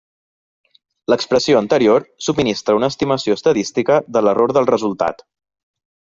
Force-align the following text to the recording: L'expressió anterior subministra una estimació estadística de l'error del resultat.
L'expressió 1.13 1.59
anterior 1.59 2.05
subministra 2.29 2.77
una 2.79 2.91
estimació 2.95 3.37
estadística 3.41 4.01
de 4.17 4.27
l'error 4.29 4.57
del 4.61 4.71
resultat. 4.73 5.25